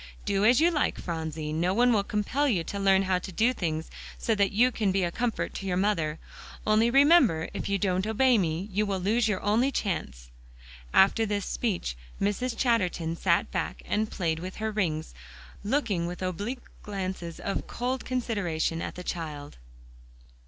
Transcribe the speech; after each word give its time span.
Do 0.25 0.43
as 0.45 0.59
you 0.59 0.71
like, 0.71 0.99
Phronsie. 0.99 1.53
No 1.53 1.75
one 1.75 1.93
will 1.93 2.03
compel 2.03 2.47
you 2.49 2.63
to 2.63 2.79
learn 2.79 3.03
how 3.03 3.19
to 3.19 3.31
do 3.31 3.53
things 3.53 3.91
so 4.17 4.33
that 4.33 4.51
you 4.51 4.71
can 4.71 4.91
be 4.91 5.03
a 5.03 5.11
comfort 5.11 5.53
to 5.53 5.67
your 5.67 5.77
mother. 5.77 6.17
Only 6.65 6.89
remember, 6.89 7.49
if 7.53 7.69
you 7.69 7.77
don't 7.77 8.07
obey 8.07 8.39
me, 8.39 8.67
you 8.71 8.87
will 8.87 8.97
lose 8.97 9.27
your 9.27 9.39
only 9.43 9.71
chance." 9.71 10.29
After 10.91 11.23
this 11.23 11.45
speech, 11.45 11.95
Mrs. 12.19 12.57
Chatterton 12.57 13.15
sat 13.15 13.51
back 13.51 13.83
and 13.85 14.09
played 14.09 14.39
with 14.39 14.55
her 14.55 14.71
rings, 14.71 15.13
looking 15.63 16.07
with 16.07 16.23
oblique 16.23 16.63
glances 16.81 17.39
of 17.39 17.67
cold 17.67 18.03
consideration 18.03 18.81
at 18.81 18.95
the 18.95 19.03
child. 19.03 19.57